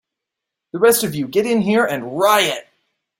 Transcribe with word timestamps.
The 0.71 0.79
rest 0.79 1.03
of 1.03 1.13
you 1.13 1.27
get 1.27 1.45
in 1.45 1.61
here 1.61 1.85
and 1.85 2.17
riot! 2.17 2.67